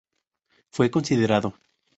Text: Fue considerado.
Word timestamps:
Fue 0.71 0.89
considerado. 0.89 1.53